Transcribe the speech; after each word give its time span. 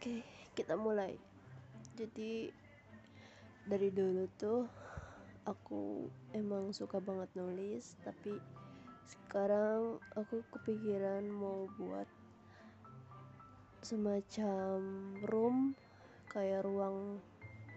Oke, 0.00 0.24
kita 0.56 0.80
mulai. 0.80 1.12
Jadi 1.92 2.48
dari 3.68 3.92
dulu 3.92 4.24
tuh 4.40 4.64
aku 5.44 6.08
emang 6.32 6.72
suka 6.72 7.04
banget 7.04 7.28
nulis, 7.36 8.00
tapi 8.00 8.32
sekarang 9.04 10.00
aku 10.16 10.40
kepikiran 10.56 11.28
mau 11.28 11.68
buat 11.76 12.08
semacam 13.84 14.80
room 15.28 15.76
kayak 16.32 16.64
ruang 16.64 17.20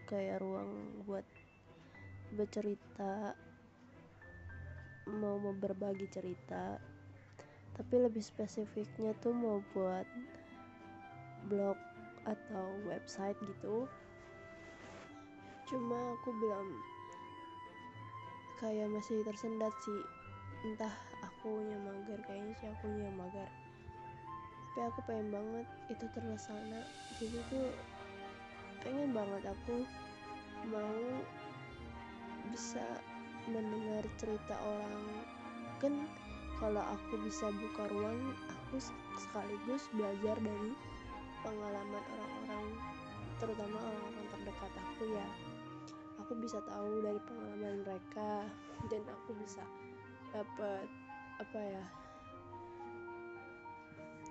kayak 0.07 0.39
ruang 0.39 1.03
buat 1.03 1.27
bercerita 2.39 3.35
mau 5.11 5.35
mau 5.43 5.51
berbagi 5.51 6.07
cerita 6.07 6.79
tapi 7.75 7.99
lebih 7.99 8.23
spesifiknya 8.23 9.11
tuh 9.19 9.35
mau 9.35 9.59
buat 9.75 10.07
blog 11.51 11.92
atau 12.23 12.65
website 12.87 13.37
gitu. 13.43 13.87
Cuma 15.67 15.97
aku 16.19 16.29
bilang 16.39 16.69
kayak 18.59 18.87
masih 18.91 19.23
tersendat 19.27 19.73
sih. 19.83 20.01
Entah 20.63 20.95
aku 21.19 21.59
yang 21.67 21.83
mager 21.83 22.19
kayaknya 22.23 22.53
sih 22.59 22.67
aku 22.71 22.87
yang 22.87 23.15
mager. 23.19 23.49
Tapi 24.73 24.89
aku 24.89 24.99
pengen 25.05 25.29
banget 25.29 25.67
itu 25.91 26.05
terlaksana. 26.15 26.81
Jadi 27.19 27.37
tuh 27.51 27.69
pengen 28.81 29.11
banget 29.11 29.43
aku 29.51 29.85
mau 30.71 30.99
bisa 32.49 32.83
mendengar 33.51 34.03
cerita 34.15 34.55
orang. 34.63 35.05
Kan 35.83 36.07
kalau 36.63 36.79
aku 36.79 37.19
bisa 37.27 37.51
buka 37.51 37.91
ruang 37.91 38.33
aku 38.47 38.79
sekaligus 39.19 39.83
belajar 39.91 40.39
dari 40.39 40.71
pengalaman 41.43 42.03
orang-orang 42.17 42.65
terutama 43.37 43.77
orang-orang 43.83 44.25
terdekat 44.31 44.71
aku 44.79 45.03
ya. 45.11 45.27
Aku 46.23 46.33
bisa 46.39 46.63
tahu 46.63 47.03
dari 47.03 47.19
pengalaman 47.27 47.83
mereka 47.83 48.47
dan 48.87 49.03
aku 49.11 49.35
bisa 49.43 49.63
dapat 50.31 50.87
apa 51.43 51.59
ya 51.59 51.85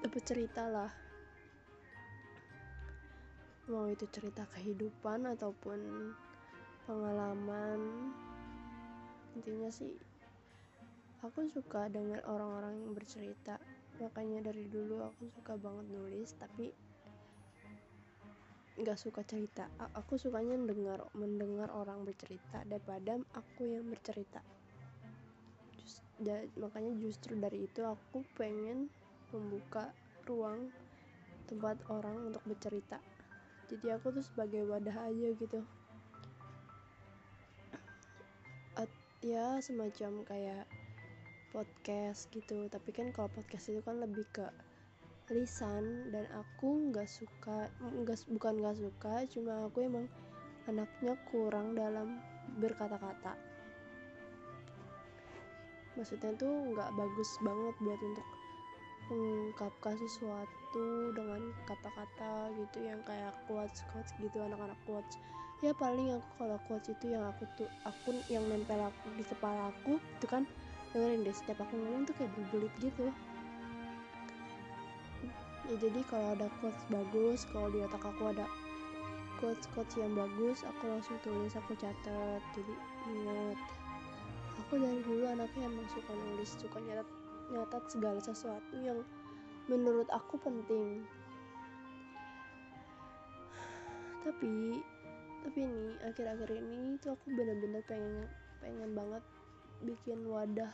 dapat 0.02 0.22
cerita 0.24 0.66
lah. 0.66 0.90
Mau 3.70 3.86
itu 3.86 4.08
cerita 4.10 4.42
kehidupan 4.58 5.30
ataupun 5.38 6.10
pengalaman 6.88 8.10
intinya 9.38 9.70
sih 9.70 9.94
aku 11.22 11.46
suka 11.46 11.86
dengan 11.86 12.18
orang-orang 12.26 12.82
yang 12.82 12.92
bercerita. 12.92 13.62
Makanya 14.02 14.50
dari 14.50 14.66
dulu 14.66 15.06
aku 15.06 15.30
suka 15.30 15.54
banget 15.54 15.86
nulis 15.94 16.34
tapi 16.34 16.74
nggak 18.80 18.96
suka 18.96 19.20
cerita. 19.26 19.68
Aku 19.92 20.16
sukanya 20.16 20.56
mendengar 20.56 21.04
mendengar 21.12 21.68
orang 21.76 22.08
bercerita 22.08 22.64
daripada 22.64 23.20
aku 23.36 23.68
yang 23.68 23.84
bercerita. 23.88 24.40
Just, 25.76 26.00
makanya 26.56 26.94
justru 26.96 27.36
dari 27.36 27.68
itu 27.68 27.84
aku 27.84 28.24
pengen 28.38 28.88
membuka 29.34 29.92
ruang 30.24 30.72
tempat 31.50 31.76
orang 31.92 32.32
untuk 32.32 32.42
bercerita. 32.48 32.96
Jadi 33.68 33.86
aku 33.92 34.12
tuh 34.14 34.24
sebagai 34.24 34.64
wadah 34.68 34.96
aja 35.08 35.28
gitu. 35.36 35.60
At, 38.76 38.88
ya 39.20 39.60
semacam 39.60 40.24
kayak 40.24 40.64
podcast 41.52 42.32
gitu. 42.32 42.68
Tapi 42.72 42.90
kan 42.92 43.12
kalau 43.12 43.28
podcast 43.28 43.68
itu 43.68 43.84
kan 43.84 44.00
lebih 44.00 44.24
ke 44.32 44.48
lisan 45.30 46.10
dan 46.10 46.26
aku 46.34 46.90
nggak 46.90 47.06
suka 47.06 47.70
nggak 47.78 48.18
bukan 48.26 48.54
nggak 48.58 48.78
suka 48.78 49.22
cuma 49.30 49.70
aku 49.70 49.86
emang 49.86 50.10
anaknya 50.66 51.14
kurang 51.30 51.74
dalam 51.78 52.18
berkata-kata. 52.58 53.34
Maksudnya 55.94 56.32
tuh 56.40 56.72
nggak 56.72 56.90
bagus 56.96 57.30
banget 57.44 57.74
buat 57.84 58.00
untuk 58.00 58.26
mengungkapkan 59.12 59.94
sesuatu 59.98 61.12
dengan 61.12 61.52
kata-kata 61.68 62.54
gitu 62.56 62.78
yang 62.86 63.02
kayak 63.04 63.34
quotes 63.44 63.84
quotes 63.92 64.14
gitu 64.22 64.40
anak-anak 64.40 64.78
quotes. 64.88 65.18
Ya 65.60 65.70
paling 65.76 66.16
aku 66.16 66.28
kalau 66.42 66.58
quotes 66.66 66.90
itu 66.90 67.14
yang 67.14 67.22
aku 67.28 67.46
tuh 67.54 67.68
akun 67.86 68.18
yang 68.26 68.42
nempel 68.50 68.78
aku 68.78 69.06
di 69.14 69.24
kepala 69.26 69.70
aku 69.70 69.98
itu 69.98 70.26
kan 70.26 70.42
dengerin 70.90 71.22
deh 71.22 71.34
setiap 71.34 71.62
aku 71.62 71.74
ngomong 71.78 72.02
tuh 72.08 72.14
kayak 72.18 72.32
berbelit 72.34 72.74
gitu 72.82 73.14
ya 75.70 75.74
jadi 75.78 76.00
kalau 76.10 76.34
ada 76.34 76.50
quotes 76.58 76.82
bagus 76.90 77.46
kalau 77.54 77.70
di 77.70 77.78
otak 77.86 78.02
aku 78.02 78.34
ada 78.34 78.46
quotes 79.42 79.66
quotes 79.74 79.98
yang 79.98 80.14
bagus 80.14 80.62
aku 80.62 80.86
langsung 80.86 81.18
tulis 81.26 81.50
aku 81.58 81.74
catat. 81.74 82.38
Jadi 82.54 82.74
inget 83.10 83.58
aku 84.62 84.78
dari 84.78 85.02
dulu 85.02 85.26
anaknya 85.26 85.66
emang 85.66 85.86
suka 85.90 86.14
nulis 86.14 86.54
suka 86.54 86.78
nyatat 86.78 87.08
nyatat 87.50 87.82
segala 87.90 88.22
sesuatu 88.22 88.74
yang 88.78 89.02
menurut 89.66 90.06
aku 90.14 90.38
penting. 90.38 91.02
Tapi 94.22 94.78
tapi 95.42 95.58
ini 95.58 95.98
akhir-akhir 96.06 96.50
ini 96.54 96.94
tuh 97.02 97.18
aku 97.18 97.26
bener-bener 97.34 97.82
pengen 97.90 98.30
pengen 98.62 98.94
banget 98.94 99.22
bikin 99.82 100.22
wadah 100.30 100.70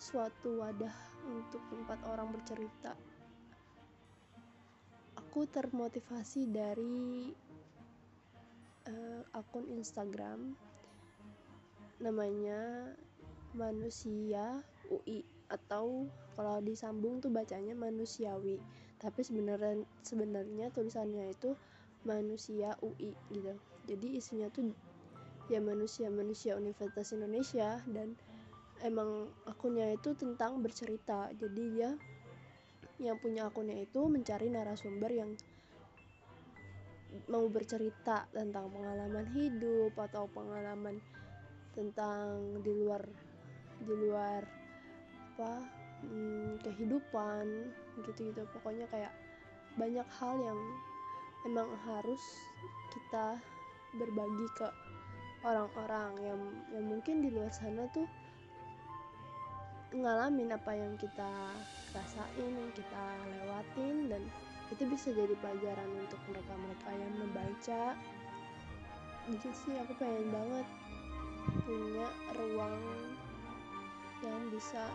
suatu 0.00 0.64
wadah 0.64 0.96
untuk 1.28 1.60
tempat 1.68 2.00
orang 2.08 2.32
bercerita 2.32 2.96
aku 5.30 5.46
termotivasi 5.46 6.50
dari 6.50 7.30
uh, 8.90 9.22
akun 9.30 9.62
Instagram 9.78 10.58
namanya 12.02 12.90
manusia 13.54 14.58
UI 14.90 15.22
atau 15.46 16.10
kalau 16.34 16.58
disambung 16.66 17.22
tuh 17.22 17.30
bacanya 17.30 17.78
manusiawi. 17.78 18.58
Tapi 18.98 19.22
sebenarnya 19.22 19.86
sebenarnya 20.02 20.74
tulisannya 20.74 21.30
itu 21.30 21.54
manusia 22.02 22.74
UI 22.82 23.14
gitu. 23.30 23.54
Jadi 23.86 24.18
isinya 24.18 24.50
tuh 24.50 24.74
ya 25.46 25.62
manusia 25.62 26.10
manusia 26.10 26.58
Universitas 26.58 27.14
Indonesia 27.14 27.78
dan 27.86 28.18
emang 28.82 29.30
akunnya 29.46 29.94
itu 29.94 30.10
tentang 30.18 30.58
bercerita. 30.58 31.30
Jadi 31.38 31.62
dia 31.78 31.94
yang 33.00 33.16
punya 33.16 33.48
akunnya 33.48 33.80
itu 33.80 34.04
mencari 34.06 34.52
narasumber 34.52 35.10
yang 35.10 35.30
mau 37.26 37.42
bercerita 37.50 38.28
tentang 38.30 38.70
pengalaman 38.70 39.26
hidup 39.34 39.96
atau 39.98 40.30
pengalaman 40.30 41.02
tentang 41.74 42.60
di 42.62 42.70
luar 42.70 43.02
di 43.82 43.94
luar 43.96 44.42
apa 45.34 45.52
hmm, 46.04 46.60
kehidupan 46.62 47.44
gitu-gitu. 48.04 48.44
Pokoknya 48.52 48.86
kayak 48.92 49.10
banyak 49.74 50.06
hal 50.20 50.34
yang 50.38 50.60
emang 51.48 51.72
harus 51.88 52.20
kita 52.92 53.40
berbagi 53.96 54.46
ke 54.54 54.68
orang-orang 55.40 56.12
yang 56.20 56.40
yang 56.76 56.84
mungkin 56.84 57.24
di 57.24 57.32
luar 57.32 57.48
sana 57.48 57.88
tuh 57.96 58.04
ngalamin 59.90 60.54
apa 60.54 60.70
yang 60.70 60.94
kita 60.94 61.50
rasain 61.90 62.52
yang 62.54 62.70
kita 62.78 63.04
lewatin 63.42 64.06
dan 64.06 64.22
itu 64.70 64.86
bisa 64.86 65.10
jadi 65.10 65.34
pelajaran 65.42 65.90
untuk 65.98 66.20
mereka-mereka 66.30 66.90
yang 66.94 67.12
membaca. 67.18 67.82
Jadi 69.26 69.50
sih 69.50 69.74
aku 69.82 69.92
pengen 69.98 70.30
banget 70.30 70.66
punya 71.66 72.06
ruang 72.38 72.78
yang 74.22 74.40
bisa 74.54 74.86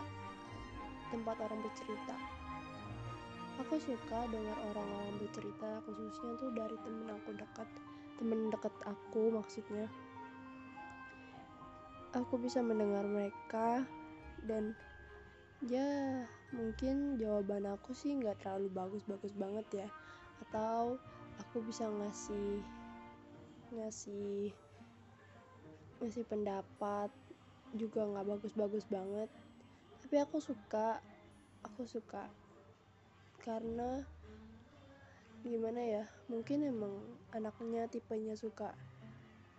tempat 1.12 1.36
orang 1.44 1.60
bercerita. 1.60 2.16
Aku 3.64 3.76
suka 3.80 4.28
dengar 4.32 4.56
orang-orang 4.72 5.16
bercerita 5.20 5.80
khususnya 5.88 6.32
tuh 6.40 6.52
dari 6.52 6.76
temen 6.84 7.08
aku 7.08 7.30
dekat 7.36 7.68
temen 8.16 8.48
dekat 8.48 8.72
aku 8.88 9.28
maksudnya. 9.28 9.88
Aku 12.16 12.40
bisa 12.40 12.64
mendengar 12.64 13.04
mereka 13.04 13.84
dan 14.46 14.72
ya 15.66 16.22
mungkin 16.54 17.18
jawaban 17.18 17.66
aku 17.66 17.90
sih 17.92 18.14
nggak 18.14 18.38
terlalu 18.40 18.70
bagus-bagus 18.70 19.34
banget 19.34 19.66
ya. 19.84 19.88
Atau 20.46 20.96
aku 21.42 21.56
bisa 21.66 21.90
ngasih 21.90 22.62
ngasih 23.74 24.54
ngasih 25.98 26.24
pendapat 26.28 27.10
juga 27.74 28.06
nggak 28.06 28.38
bagus-bagus 28.38 28.86
banget. 28.86 29.28
Tapi 30.06 30.16
aku 30.22 30.38
suka 30.38 31.02
aku 31.66 31.82
suka. 31.84 32.30
Karena 33.42 34.02
gimana 35.46 35.78
ya 35.78 36.04
mungkin 36.26 36.66
emang 36.66 36.94
anaknya 37.30 37.86
tipenya 37.86 38.34
suka 38.34 38.74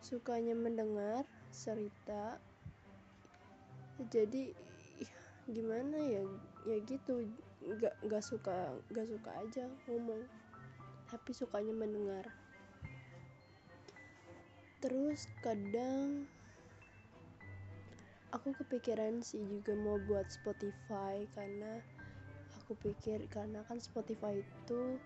sukanya 0.03 0.55
mendengar 0.55 1.23
cerita. 1.51 2.37
Jadi 3.97 4.53
gimana 5.47 5.97
ya 5.97 6.23
ya 6.67 6.77
gitu. 6.83 7.27
Nggak 7.63 7.95
nggak 8.03 8.23
suka 8.23 8.75
nggak 8.91 9.07
suka 9.07 9.31
aja 9.43 9.65
ngomong 9.87 10.23
tapi 11.07 11.31
sukanya 11.31 11.71
mendengar. 11.71 12.27
Terus 14.83 15.25
kadang 15.41 16.27
aku 18.35 18.51
kepikiran 18.63 19.23
sih 19.23 19.41
juga 19.47 19.73
mau 19.73 19.97
buat 20.05 20.27
Spotify 20.27 21.23
karena 21.33 21.79
aku 22.61 22.75
pikir 22.83 23.23
karena 23.31 23.63
kan 23.65 23.79
Spotify 23.79 24.43
itu 24.43 24.99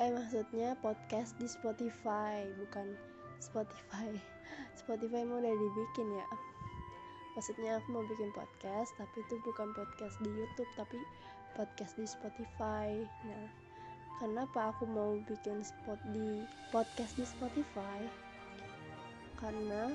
eh 0.00 0.10
maksudnya 0.10 0.74
podcast 0.82 1.36
di 1.38 1.46
Spotify 1.46 2.48
bukan 2.58 2.96
Spotify. 3.38 4.10
Spotify 4.80 5.22
mau 5.22 5.38
udah 5.38 5.54
dibikin 5.54 6.08
ya 6.16 6.26
maksudnya 7.34 7.82
aku 7.82 7.88
mau 7.90 8.04
bikin 8.06 8.30
podcast 8.30 8.94
tapi 8.94 9.22
itu 9.26 9.34
bukan 9.42 9.74
podcast 9.74 10.16
di 10.22 10.30
YouTube 10.30 10.70
tapi 10.78 10.98
podcast 11.54 11.94
di 11.98 12.06
Spotify. 12.06 13.02
Nah 13.26 13.46
kenapa 14.22 14.70
aku 14.74 14.86
mau 14.86 15.18
bikin 15.26 15.62
spot 15.62 15.98
di 16.14 16.46
podcast 16.70 17.18
di 17.18 17.26
Spotify? 17.26 18.06
Karena 19.38 19.90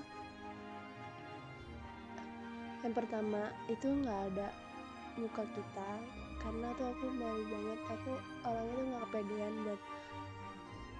yang 2.79 2.95
pertama 2.95 3.51
itu 3.67 3.87
nggak 3.87 4.19
ada 4.35 4.47
muka 5.19 5.43
kita. 5.55 5.91
Karena 6.39 6.71
tuh 6.79 6.87
aku 6.95 7.05
malu 7.11 7.43
banget. 7.47 7.79
Aku 7.91 8.11
orangnya 8.47 8.73
tuh 8.75 8.85
nggak 8.87 9.03
kepedean 9.07 9.53
buat 9.63 9.81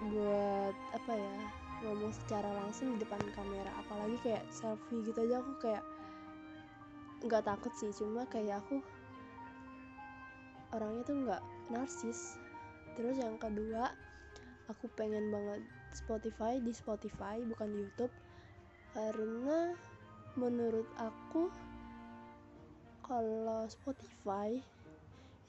buat 0.00 0.74
apa 0.96 1.12
ya 1.12 1.36
ngomong 1.84 2.12
secara 2.12 2.48
langsung 2.64 2.96
di 2.96 3.04
depan 3.04 3.20
kamera. 3.32 3.72
Apalagi 3.80 4.16
kayak 4.24 4.44
selfie 4.52 5.04
gitu 5.04 5.20
aja 5.24 5.40
aku 5.40 5.52
kayak 5.60 5.84
nggak 7.20 7.44
takut 7.44 7.72
sih 7.76 7.92
cuma 7.92 8.24
kayak 8.28 8.64
aku 8.64 8.80
orangnya 10.72 11.02
tuh 11.04 11.16
nggak 11.26 11.42
narsis. 11.70 12.38
Terus 12.94 13.16
yang 13.18 13.36
kedua 13.36 13.90
aku 14.70 14.86
pengen 14.94 15.30
banget 15.34 15.62
Spotify 15.94 16.62
di 16.62 16.72
Spotify 16.72 17.42
bukan 17.42 17.68
di 17.70 17.78
YouTube. 17.86 18.14
Karena 18.94 19.74
menurut 20.38 20.86
aku 20.98 21.50
kalau 23.06 23.66
Spotify 23.66 24.54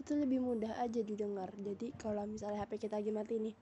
itu 0.02 0.12
lebih 0.18 0.42
mudah 0.42 0.74
aja 0.82 1.02
didengar. 1.06 1.54
Jadi 1.62 1.94
kalau 2.02 2.26
misalnya 2.26 2.66
HP 2.66 2.90
kita 2.90 2.98
lagi 2.98 3.14
mati 3.14 3.38
nih 3.38 3.56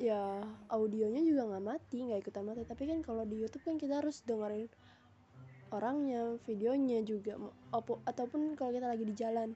ya 0.00 0.40
audionya 0.72 1.20
juga 1.20 1.44
nggak 1.44 1.64
mati 1.64 1.98
nggak 2.08 2.24
ikutan 2.24 2.44
mati. 2.48 2.64
Tapi 2.64 2.88
kan 2.88 3.04
kalau 3.04 3.28
di 3.28 3.36
YouTube 3.44 3.64
kan 3.68 3.76
kita 3.76 4.00
harus 4.00 4.24
dengerin 4.24 4.72
orangnya 5.70 6.36
videonya 6.46 7.02
juga 7.06 7.38
ataupun 8.06 8.58
kalau 8.58 8.74
kita 8.74 8.86
lagi 8.90 9.04
di 9.06 9.14
jalan. 9.14 9.54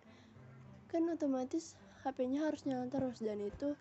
Kan 0.91 1.11
otomatis 1.11 1.75
HP-nya 2.07 2.47
harus 2.47 2.63
nyala 2.67 2.87
terus 2.87 3.19
dan 3.19 3.43
itu 3.43 3.75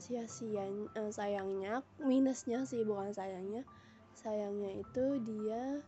sia-sia 0.00 0.64
eh, 0.96 1.12
sayangnya 1.12 1.84
minusnya 2.00 2.64
sih 2.64 2.86
bukan 2.86 3.10
sayangnya. 3.12 3.66
Sayangnya 4.14 4.80
itu 4.80 5.04
dia 5.26 5.82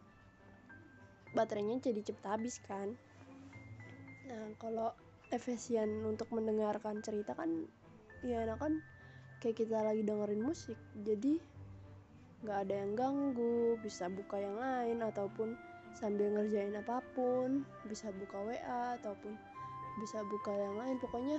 baterainya 1.33 1.81
jadi 1.81 2.01
cepet 2.03 2.25
habis 2.27 2.59
kan. 2.67 2.99
Nah 4.29 4.53
kalau 4.59 4.93
efisien 5.33 6.05
untuk 6.05 6.29
mendengarkan 6.35 7.01
cerita 7.01 7.33
kan 7.33 7.49
ya 8.21 8.45
enak 8.45 8.61
kan 8.61 8.75
kayak 9.41 9.63
kita 9.63 9.79
lagi 9.81 10.03
dengerin 10.05 10.43
musik. 10.43 10.79
Jadi 11.03 11.52
nggak 12.43 12.59
ada 12.69 12.75
yang 12.75 12.93
ganggu 12.99 13.79
bisa 13.79 14.11
buka 14.11 14.35
yang 14.35 14.59
lain 14.59 14.99
ataupun 14.99 15.55
sambil 15.95 16.27
ngerjain 16.35 16.75
apa 16.75 16.99
pun 17.15 17.63
bisa 17.87 18.11
buka 18.19 18.43
WA 18.43 18.99
ataupun 18.99 19.39
bisa 20.03 20.19
buka 20.27 20.51
yang 20.51 20.75
lain. 20.75 20.97
Pokoknya 20.99 21.39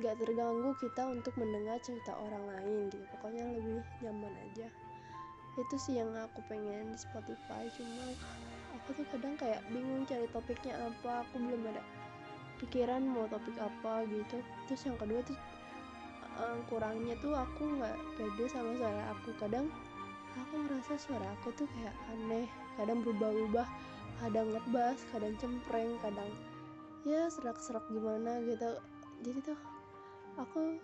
nggak 0.00 0.16
terganggu 0.16 0.70
kita 0.80 1.02
untuk 1.08 1.32
mendengar 1.40 1.80
cerita 1.80 2.12
orang 2.16 2.44
lain 2.52 2.92
gitu. 2.92 3.04
Pokoknya 3.16 3.44
lebih 3.48 3.80
nyaman 4.04 4.34
aja. 4.48 4.68
Itu 5.56 5.76
sih 5.76 5.96
yang 6.00 6.12
aku 6.16 6.44
pengen 6.48 6.92
di 6.92 6.98
Spotify 7.00 7.68
cuma 7.76 8.12
aku 8.76 8.96
tuh 8.96 9.06
kadang 9.12 9.34
kayak 9.40 9.60
bingung 9.72 10.04
cari 10.04 10.28
topiknya 10.36 10.76
apa. 10.76 11.24
Aku 11.24 11.40
belum 11.40 11.64
ada 11.68 11.82
pikiran 12.60 13.00
mau 13.08 13.24
topik 13.32 13.56
apa 13.56 14.04
gitu. 14.04 14.44
Terus 14.68 14.82
yang 14.84 15.00
kedua 15.00 15.24
tuh 15.24 15.36
um, 16.38 16.58
kurangnya 16.70 17.18
tuh 17.18 17.34
aku 17.34 17.66
nggak 17.80 17.96
pede 18.14 18.44
sama 18.46 18.76
suara 18.78 19.02
aku. 19.16 19.34
Kadang 19.40 19.66
aku 20.36 20.54
ngerasa 20.62 20.94
suara 21.00 21.26
aku 21.40 21.50
tuh 21.58 21.66
kayak 21.74 21.96
aneh 22.14 22.46
kadang 22.78 23.02
berubah-ubah 23.02 23.66
kadang 24.20 24.52
ngebas 24.52 25.00
kadang 25.10 25.34
cempreng 25.40 25.96
kadang 26.04 26.30
ya 27.08 27.26
serak-serak 27.32 27.82
gimana 27.90 28.38
gitu. 28.46 28.78
Jadi 29.24 29.38
tuh 29.52 29.58
aku 30.38 30.78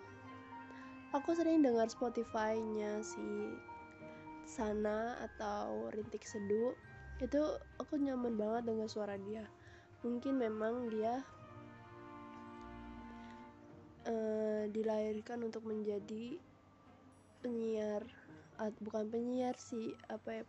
aku 1.15 1.29
sering 1.37 1.63
dengar 1.63 1.87
Spotify-nya 1.87 2.99
si 3.05 3.55
sana 4.47 5.15
atau 5.23 5.91
rintik 5.93 6.25
seduh. 6.25 6.73
Itu 7.17 7.41
aku 7.81 7.97
nyaman 7.97 8.37
banget 8.37 8.63
dengan 8.69 8.87
suara 8.89 9.17
dia. 9.17 9.45
Mungkin 10.05 10.37
memang 10.37 10.93
dia 10.93 11.25
uh, 14.07 14.63
dilahirkan 14.71 15.43
untuk 15.43 15.67
menjadi 15.67 16.39
penyiar 17.43 18.01
bukan 18.81 19.05
penyiar 19.13 19.53
sih 19.53 19.93
apa 20.09 20.41
ya 20.41 20.43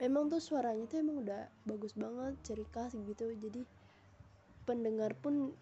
memang 0.00 0.32
tuh 0.32 0.40
suaranya 0.40 0.88
tuh 0.88 1.04
emang 1.04 1.20
udah 1.20 1.44
bagus 1.68 1.92
banget 1.92 2.32
ciri 2.40 2.64
khas 2.72 2.96
gitu 2.96 3.36
jadi 3.36 3.68
pendengar 4.64 5.12
pun 5.18 5.52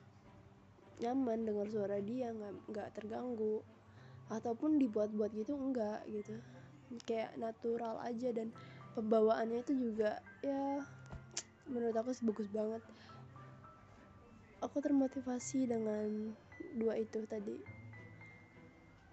nyaman 1.03 1.47
dengar 1.47 1.67
suara 1.71 1.99
dia 2.03 2.31
nggak 2.35 2.55
nggak 2.71 2.89
terganggu 2.99 3.63
ataupun 4.29 4.77
dibuat-buat 4.77 5.33
gitu 5.33 5.57
enggak 5.57 6.05
gitu. 6.11 6.37
Kayak 7.05 7.37
natural 7.41 8.01
aja 8.05 8.29
dan 8.33 8.53
pembawaannya 8.97 9.65
itu 9.65 9.73
juga 9.77 10.21
ya 10.45 10.85
menurut 11.69 11.97
aku 11.97 12.13
sih 12.13 12.25
bagus 12.27 12.49
banget. 12.53 12.83
Aku 14.59 14.83
termotivasi 14.83 15.71
dengan 15.71 16.35
dua 16.79 16.99
itu 16.99 17.25
tadi. 17.27 17.59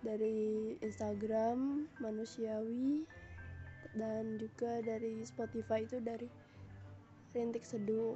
Dari 0.05 0.77
Instagram 0.85 1.89
manusiawi 1.97 3.05
dan 3.97 4.37
juga 4.37 4.83
dari 4.85 5.25
Spotify 5.25 5.81
itu 5.87 5.97
dari 6.03 6.29
rintik 7.33 7.65
seduh 7.65 8.15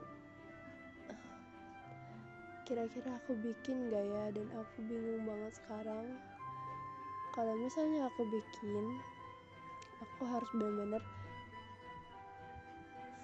kira-kira 2.70 3.18
aku 3.18 3.34
bikin 3.42 3.90
gak 3.90 4.06
ya? 4.06 4.24
Dan 4.30 4.46
aku 4.54 4.78
bingung 4.86 5.26
banget 5.26 5.58
sekarang. 5.58 6.06
Kalau 7.34 7.58
misalnya 7.58 8.06
aku 8.06 8.22
bikin 8.30 8.86
aku 10.06 10.22
harus 10.30 10.50
benar-benar 10.54 11.02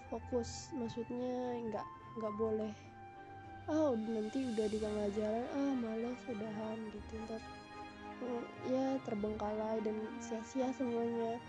fokus. 0.09 0.74
Maksudnya 0.74 1.62
nggak 1.69 1.85
nggak 2.17 2.33
boleh 2.41 2.74
ah 3.65 3.74
oh, 3.74 3.98
nanti 3.98 4.45
udah 4.45 4.67
di 4.69 4.77
tengah 4.77 5.10
jalan. 5.17 5.45
Ah 5.57 5.74
malas 5.81 6.22
udahan 6.29 6.77
gitu. 6.93 7.13
Ntar 7.25 7.41
mm, 8.22 8.43
ya 8.69 8.86
terbengkalai 9.10 9.77
dan 9.81 9.98
sia-sia 10.22 10.69
semuanya. 10.77 11.41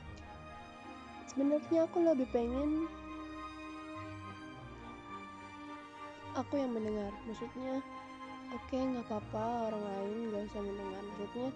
Sebenarnya 1.29 1.85
aku 1.85 2.01
lebih 2.01 2.29
pengen 2.33 2.89
aku 6.33 6.57
yang 6.57 6.73
mendengar. 6.73 7.13
Maksudnya 7.29 7.85
oke 8.57 8.65
okay, 8.65 8.81
nggak 8.81 9.05
apa-apa 9.13 9.69
orang 9.69 9.83
lain 9.85 10.17
nggak 10.33 10.43
usah 10.49 10.63
mendengar. 10.65 11.03
Maksudnya 11.13 11.49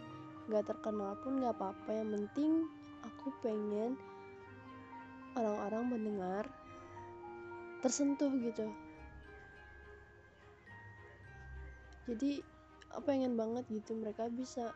nggak 0.52 0.64
terkenal 0.68 1.12
pun 1.24 1.32
nggak 1.40 1.56
apa-apa. 1.56 1.88
Yang 1.88 2.08
penting 2.12 2.52
aku 3.00 3.32
pengen 3.40 3.96
orang-orang 5.40 5.84
mendengar 5.88 6.44
tersentuh 7.80 8.28
gitu 8.44 8.68
jadi 12.10 12.42
pengen 13.06 13.38
banget 13.38 13.70
gitu 13.70 13.94
mereka 13.94 14.26
bisa 14.26 14.74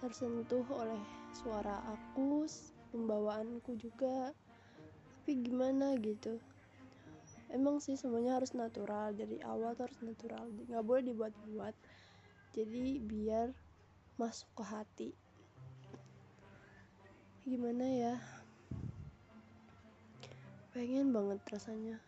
tersentuh 0.00 0.64
oleh 0.72 0.96
suara 1.36 1.76
aku 1.92 2.48
pembawaanku 2.88 3.76
juga. 3.76 4.32
Tapi 5.20 5.44
gimana 5.44 5.92
gitu? 6.00 6.40
Emang 7.52 7.84
sih 7.84 8.00
semuanya 8.00 8.40
harus 8.40 8.56
natural 8.56 9.12
dari 9.12 9.44
awal 9.44 9.76
tuh 9.76 9.92
harus 9.92 10.00
natural. 10.00 10.48
Nggak 10.48 10.84
boleh 10.88 11.02
dibuat-buat. 11.04 11.76
Jadi 12.56 12.96
biar 13.04 13.52
masuk 14.16 14.48
ke 14.56 14.64
hati. 14.64 15.10
Gimana 17.44 17.84
ya? 17.84 18.14
Pengen 20.72 21.12
banget 21.12 21.44
rasanya. 21.52 22.00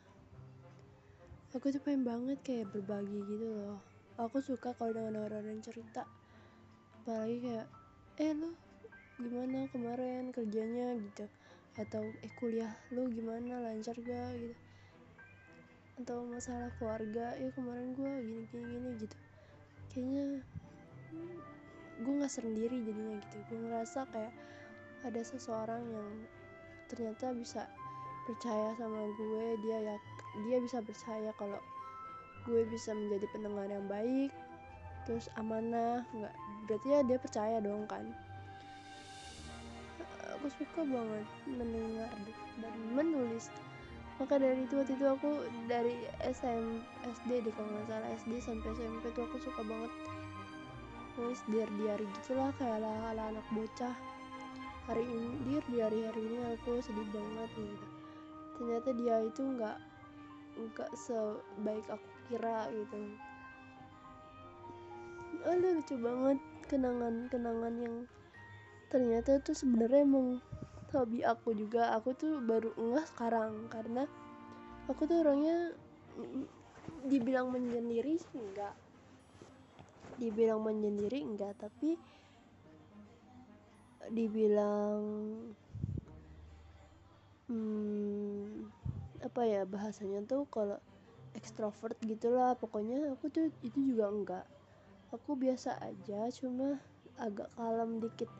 Aku 1.53 1.69
tuh 1.69 1.83
pengen 1.85 2.09
banget 2.09 2.41
kayak 2.41 2.73
berbagi 2.73 3.21
gitu 3.27 3.45
loh 3.53 3.90
aku 4.21 4.45
suka 4.45 4.77
kalau 4.77 4.93
dengan 4.93 5.25
orang-orang 5.25 5.65
cerita. 5.65 6.05
Apalagi 7.01 7.41
kayak 7.41 7.69
eh 8.21 8.33
lu 8.37 8.53
gimana 9.17 9.65
kemarin 9.73 10.29
kerjanya? 10.29 10.93
Gitu. 11.01 11.25
Atau 11.81 12.05
eh 12.21 12.33
kuliah 12.37 12.77
lu 12.93 13.09
gimana? 13.09 13.65
Lancar 13.65 13.97
gak? 13.97 14.31
Gitu. 14.37 14.57
Atau 16.05 16.29
masalah 16.29 16.69
keluarga 16.77 17.37
ya 17.41 17.49
kemarin 17.57 17.97
gue 17.97 18.13
gini 18.21 18.43
gini 18.53 18.65
gini 18.69 18.91
gitu. 19.01 19.17
Kayaknya 19.93 20.25
gue 22.01 22.13
nggak 22.21 22.33
sendiri 22.33 22.77
jadinya 22.85 23.17
gitu. 23.25 23.37
Gue 23.49 23.59
ngerasa 23.69 24.05
kayak 24.13 24.33
ada 25.01 25.21
seseorang 25.25 25.81
yang 25.89 26.11
ternyata 26.93 27.33
bisa 27.33 27.65
percaya 28.29 28.77
sama 28.77 29.01
gue 29.17 29.47
dia 29.65 29.79
ya 29.81 29.97
dia 30.45 30.59
bisa 30.61 30.79
percaya 30.85 31.33
kalau 31.41 31.57
gue 32.49 32.63
bisa 32.69 32.97
menjadi 32.97 33.27
pendengar 33.33 33.67
yang 33.69 33.87
baik 33.91 34.33
terus 35.09 35.33
amanah 35.41 36.05
nggak 36.13 36.35
berarti 36.69 36.89
ya 36.93 37.01
dia 37.03 37.19
percaya 37.19 37.57
dong 37.59 37.89
kan? 37.89 38.05
Aku 40.39 40.47
suka 40.55 40.87
banget 40.87 41.27
mendengar 41.45 42.09
dan 42.63 42.75
menulis. 42.95 43.51
Maka 44.21 44.37
dari 44.37 44.69
itu 44.69 44.77
waktu 44.77 44.95
itu 44.95 45.07
aku 45.09 45.49
dari 45.65 45.97
SM 46.21 46.85
SD 47.09 47.43
deh 47.49 47.53
kalau 47.57 47.69
nggak 47.73 47.87
salah 47.89 48.09
SD 48.21 48.33
sampai 48.39 48.69
SMP 48.77 49.05
tuh 49.17 49.25
aku 49.25 49.37
suka 49.41 49.63
banget 49.65 49.93
nulis 51.19 51.43
diary-diary 51.53 52.07
gitulah 52.23 52.49
kayak 52.57 52.81
ala, 52.81 53.13
ala 53.13 53.23
anak 53.35 53.47
bocah. 53.53 53.97
Hari 54.89 55.05
ini 55.05 55.31
dir 55.49 55.65
di 55.69 55.79
hari-hari 55.81 56.23
ini 56.23 56.39
aku 56.57 56.81
sedih 56.81 57.09
banget 57.13 57.51
gitu. 57.57 57.87
Ternyata 58.61 58.89
dia 58.97 59.17
itu 59.25 59.43
nggak 59.43 59.77
nggak 60.61 60.91
sebaik 60.97 61.87
aku 61.89 62.20
kira 62.31 62.71
gitu. 62.71 62.99
Ada 65.43 65.69
lucu 65.75 65.95
banget 65.99 66.39
kenangan-kenangan 66.71 67.75
yang 67.83 67.97
ternyata 68.87 69.43
tuh 69.43 69.59
sebenarnya 69.59 70.07
emang 70.07 70.39
hobi 70.95 71.27
aku 71.27 71.51
juga. 71.59 71.99
Aku 71.99 72.15
tuh 72.15 72.39
baru 72.39 72.71
enggak 72.79 73.11
sekarang 73.11 73.67
karena 73.67 74.07
aku 74.87 75.11
tuh 75.11 75.27
orangnya 75.27 75.75
dibilang 77.11 77.51
menyendiri 77.51 78.23
enggak. 78.39 78.79
Dibilang 80.23 80.63
menyendiri 80.63 81.27
enggak 81.27 81.59
tapi 81.59 81.99
dibilang 84.11 85.03
hmm, 87.47 88.67
apa 89.21 89.43
ya 89.45 89.63
bahasanya 89.69 90.25
tuh 90.25 90.49
kalau 90.49 90.81
ekstrovert 91.35 91.97
gitulah 92.03 92.59
pokoknya 92.59 93.15
aku 93.15 93.31
tuh 93.31 93.51
itu 93.63 93.95
juga 93.95 94.07
enggak. 94.11 94.47
Aku 95.11 95.35
biasa 95.35 95.79
aja 95.83 96.31
cuma 96.35 96.79
agak 97.19 97.51
kalem 97.59 97.99
dikit. 97.99 98.31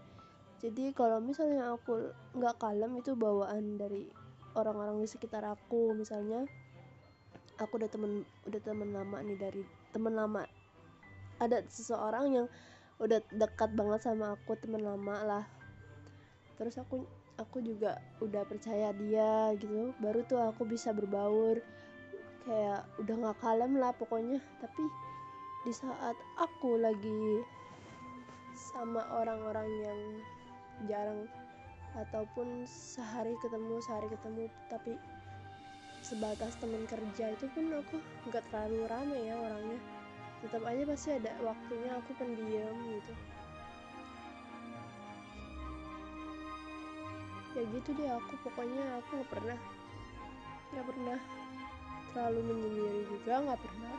Jadi 0.61 0.93
kalau 0.93 1.19
misalnya 1.19 1.75
aku 1.75 2.13
nggak 2.37 2.57
kalem 2.61 3.01
itu 3.01 3.17
bawaan 3.17 3.81
dari 3.81 4.07
orang-orang 4.55 5.03
di 5.03 5.09
sekitar 5.09 5.43
aku. 5.47 5.97
Misalnya 5.97 6.47
aku 7.59 7.81
udah 7.81 7.91
temen 7.91 8.23
udah 8.47 8.61
temen 8.61 8.91
lama 8.93 9.19
nih 9.25 9.39
dari 9.39 9.63
temen 9.91 10.15
lama. 10.15 10.47
Ada 11.41 11.65
seseorang 11.67 12.25
yang 12.31 12.47
udah 13.01 13.19
dekat 13.33 13.73
banget 13.73 14.05
sama 14.05 14.37
aku 14.37 14.55
temen 14.61 14.85
lama 14.85 15.17
lah. 15.25 15.45
Terus 16.61 16.77
aku 16.77 17.09
aku 17.41 17.65
juga 17.65 17.97
udah 18.21 18.45
percaya 18.45 18.93
dia 18.93 19.57
gitu. 19.57 19.97
Baru 19.97 20.23
tuh 20.29 20.45
aku 20.45 20.69
bisa 20.69 20.93
berbaur 20.93 21.59
kayak 22.47 22.87
udah 23.01 23.15
nggak 23.21 23.39
kalem 23.41 23.73
lah 23.77 23.93
pokoknya. 23.97 24.39
Tapi 24.61 24.85
di 25.67 25.73
saat 25.77 26.17
aku 26.41 26.81
lagi 26.81 27.45
sama 28.57 29.05
orang-orang 29.13 29.69
yang 29.85 30.01
jarang 30.89 31.29
ataupun 31.97 32.65
sehari 32.65 33.35
ketemu 33.43 33.83
sehari 33.83 34.07
ketemu 34.07 34.47
tapi 34.71 34.95
sebatas 36.01 36.57
teman 36.57 36.87
kerja 36.89 37.35
itu 37.35 37.45
pun 37.53 37.69
aku 37.77 38.01
nggak 38.31 38.45
terlalu 38.49 38.89
rame 38.89 39.19
ya 39.27 39.37
orangnya. 39.37 39.81
Tetap 40.41 40.63
aja 40.65 40.83
pasti 40.89 41.09
ada 41.13 41.33
waktunya 41.45 41.91
aku 42.01 42.11
pendiam 42.17 42.77
gitu. 42.89 43.13
Ya 47.59 47.63
gitu 47.67 47.91
deh 47.99 48.09
aku 48.09 48.35
pokoknya 48.47 48.85
aku 49.03 49.21
nggak 49.21 49.31
pernah 49.31 49.59
nggak 50.71 50.87
pernah 50.87 51.19
terlalu 52.13 52.41
menyendiri 52.51 53.03
juga 53.09 53.33
nggak 53.43 53.61
pernah 53.61 53.99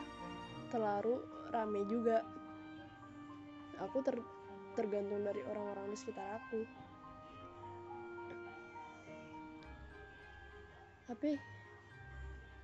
terlalu 0.72 1.14
rame 1.52 1.80
juga. 1.88 2.18
Aku 3.82 4.00
ter 4.00 4.16
tergantung 4.72 5.20
dari 5.20 5.44
orang-orang 5.44 5.92
di 5.92 5.96
sekitar 6.00 6.40
aku. 6.40 6.64
Tapi 11.12 11.36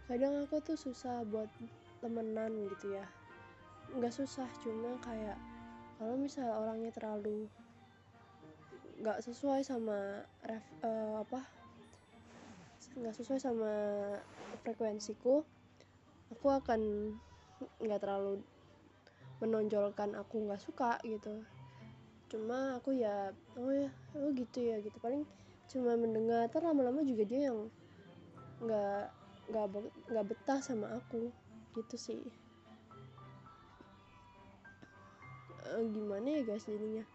kadang 0.09 0.41
aku 0.41 0.57
tuh 0.65 0.79
susah 0.81 1.21
buat 1.29 1.53
temenan 2.01 2.65
gitu 2.73 2.97
ya. 2.97 3.05
Nggak 3.93 4.15
susah 4.15 4.49
cuma 4.65 4.97
kayak 5.05 5.37
kalau 5.99 6.15
misalnya 6.17 6.55
orangnya 6.55 6.91
terlalu 6.95 7.51
nggak 8.99 9.23
sesuai 9.23 9.63
sama 9.63 10.27
ref, 10.43 10.65
uh, 10.83 11.23
apa 11.23 11.47
nggak 12.99 13.15
sesuai 13.15 13.39
sama 13.39 13.73
frekuensiku 14.69 15.49
aku 16.29 16.47
akan 16.53 16.81
nggak 17.81 18.05
terlalu 18.05 18.45
menonjolkan 19.41 20.13
aku 20.13 20.45
nggak 20.45 20.61
suka 20.61 21.01
gitu. 21.09 21.41
Cuma 22.29 22.77
aku 22.77 22.93
ya 22.93 23.33
oh 23.57 23.73
ya 23.73 23.89
oh 24.13 24.29
gitu 24.37 24.61
ya 24.61 24.77
gitu. 24.85 25.01
Paling 25.01 25.25
cuma 25.73 25.97
mendengar 25.97 26.53
ter 26.53 26.61
lama-lama 26.61 27.01
juga 27.01 27.25
dia 27.25 27.49
yang 27.49 27.73
nggak 28.61 29.05
nggak 29.49 29.67
nggak 30.13 30.27
betah 30.29 30.61
sama 30.61 31.01
aku 31.01 31.33
gitu 31.73 31.97
sih. 31.97 32.21
E, 35.65 35.81
gimana 35.89 36.29
ya 36.29 36.43
guys 36.45 36.69
jadinya? 36.69 37.09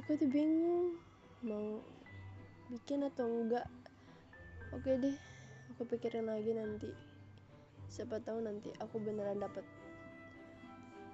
Aku 0.00 0.16
tuh 0.16 0.32
bingung 0.32 0.96
mau 1.44 1.84
bikin 2.72 3.04
atau 3.04 3.28
enggak 3.28 3.68
oke 4.72 4.90
deh 4.96 5.35
aku 5.76 5.92
pikirin 5.92 6.24
lagi 6.24 6.56
nanti. 6.56 6.88
Siapa 7.92 8.16
tahu 8.24 8.40
nanti 8.40 8.72
aku 8.80 8.96
beneran 8.96 9.44
dapat 9.44 9.60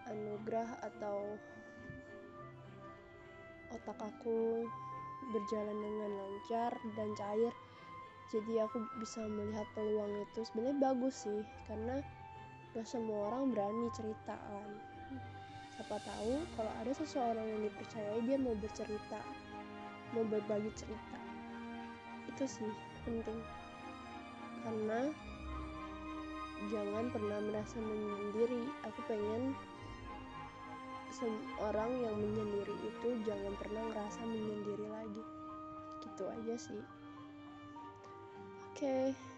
anugerah 0.07 0.78
atau 0.87 1.35
otak 3.75 3.99
aku 3.99 4.62
berjalan 5.35 5.75
dengan 5.83 6.11
lancar 6.14 6.71
dan 6.95 7.11
cair. 7.19 7.50
Jadi 8.31 8.62
aku 8.62 8.87
bisa 9.02 9.26
melihat 9.26 9.66
peluang 9.75 10.31
itu 10.31 10.47
sebenarnya 10.47 10.78
bagus 10.78 11.26
sih 11.26 11.42
karena 11.66 11.99
gak 12.71 12.87
semua 12.87 13.35
orang 13.35 13.50
berani 13.50 13.90
cerita 13.99 14.38
kan. 14.38 14.71
Siapa 15.75 15.99
tahu 16.07 16.38
kalau 16.54 16.73
ada 16.78 16.92
seseorang 16.95 17.50
yang 17.50 17.66
dipercayai 17.66 18.21
dia 18.31 18.38
mau 18.38 18.54
bercerita 18.54 19.19
mau 20.14 20.23
berbagi 20.23 20.71
cerita. 20.78 21.19
Itu 22.31 22.47
sih 22.47 22.71
penting 23.02 23.42
karena 24.62 25.11
jangan 26.71 27.04
pernah 27.11 27.38
merasa 27.42 27.76
menyendiri. 27.83 28.62
Aku 28.87 29.00
pengen 29.11 29.54
orang 31.62 31.92
yang 32.02 32.16
menyendiri 32.19 32.75
itu 32.83 33.09
jangan 33.28 33.52
pernah 33.61 33.83
ngerasa 33.90 34.21
menyendiri 34.26 34.87
lagi. 34.90 35.23
Gitu 36.02 36.25
aja 36.26 36.54
sih. 36.59 36.83
Oke. 38.73 39.14
okay. 39.14 39.31